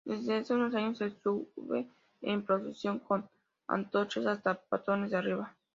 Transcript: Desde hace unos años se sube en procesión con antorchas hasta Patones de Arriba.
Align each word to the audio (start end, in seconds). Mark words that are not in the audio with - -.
Desde 0.03 0.35
hace 0.35 0.55
unos 0.55 0.73
años 0.73 0.97
se 0.97 1.11
sube 1.11 1.87
en 2.23 2.43
procesión 2.43 2.97
con 2.97 3.29
antorchas 3.67 4.25
hasta 4.25 4.59
Patones 4.59 5.11
de 5.11 5.17
Arriba. 5.17 5.55